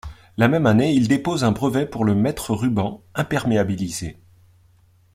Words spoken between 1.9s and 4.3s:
le mètre-ruban imperméabilisé.